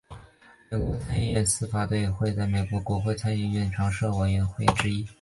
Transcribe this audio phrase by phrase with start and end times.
[0.71, 5.07] 美国参议院司法委员会是美国国会参议院的常设委员会之一。